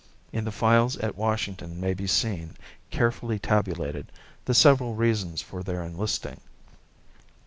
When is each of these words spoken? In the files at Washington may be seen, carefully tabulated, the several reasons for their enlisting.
In 0.33 0.45
the 0.45 0.51
files 0.51 0.97
at 0.97 1.15
Washington 1.15 1.79
may 1.79 1.93
be 1.93 2.07
seen, 2.07 2.55
carefully 2.89 3.37
tabulated, 3.37 4.11
the 4.45 4.55
several 4.55 4.95
reasons 4.95 5.43
for 5.43 5.61
their 5.61 5.83
enlisting. 5.83 6.41